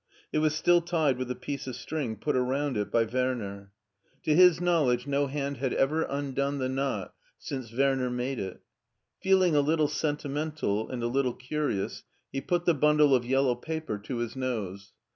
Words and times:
It 0.33 0.39
was 0.39 0.55
still 0.55 0.81
tied 0.81 1.19
with 1.19 1.27
the 1.27 1.35
piece 1.35 1.67
of 1.67 1.75
string 1.75 2.15
put 2.15 2.35
aixmnd 2.35 2.75
it 2.75 2.89
by 2.91 3.05
Wemen 3.05 3.67
To 4.23 4.35
hU 4.35 4.59
knowledge 4.59 5.03
SCHWARZWALD 5.05 5.05
as3 5.05 5.07
no 5.11 5.27
hand 5.27 5.57
had 5.57 5.73
ever 5.75 6.01
undone 6.01 6.57
the 6.57 6.69
knot 6.69 7.13
since 7.37 7.71
Werner 7.71 8.09
made 8.09 8.39
it 8.39 8.61
Feeling 9.21 9.55
a 9.55 9.61
little 9.61 9.87
sentimental 9.87 10.89
and 10.89 11.03
a 11.03 11.07
little 11.07 11.33
curious, 11.35 12.01
he 12.31 12.41
put 12.41 12.65
the 12.65 12.73
bundle 12.73 13.13
of 13.13 13.25
yellow 13.25 13.53
paper 13.53 13.99
to 13.99 14.17
his 14.17 14.35
nose. 14.35 14.91